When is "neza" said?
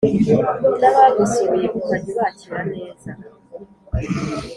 2.73-3.11